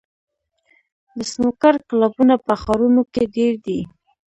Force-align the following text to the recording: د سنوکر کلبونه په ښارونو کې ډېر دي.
د 1.17 1.19
سنوکر 1.31 1.75
کلبونه 1.89 2.35
په 2.45 2.53
ښارونو 2.61 3.01
کې 3.13 3.23
ډېر 3.35 3.53
دي. 3.65 3.79